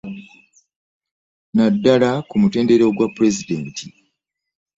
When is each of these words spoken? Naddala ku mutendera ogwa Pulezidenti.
Naddala 1.55 2.09
ku 2.27 2.35
mutendera 2.41 2.83
ogwa 2.89 3.07
Pulezidenti. 3.15 3.83